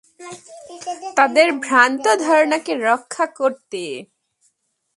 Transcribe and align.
তাদের 1.17 1.47
ভ্রান্ত 1.59 2.05
ধারণাকে 2.19 2.73
রক্ষা 2.83 3.25
করতে। 3.39 3.83